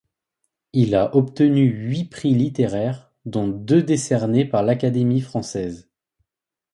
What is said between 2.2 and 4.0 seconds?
littéraires dont deux